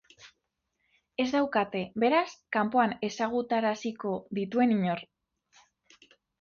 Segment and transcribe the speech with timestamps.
[1.23, 2.23] Ez daukate, beraz,
[2.57, 5.07] kanpoan ezagutaraziko dituen inor.